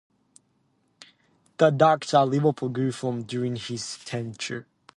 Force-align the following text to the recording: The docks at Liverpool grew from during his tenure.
The 1.57 1.69
docks 1.69 2.15
at 2.15 2.23
Liverpool 2.27 2.69
grew 2.69 2.91
from 2.91 3.21
during 3.21 3.55
his 3.55 3.99
tenure. 4.03 4.65